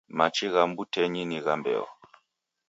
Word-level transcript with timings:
Machi 0.17 0.45
gha 0.53 0.63
mbutenyi 0.69 1.21
ni 1.29 1.37
gha 1.45 1.53
mbeo 1.59 1.85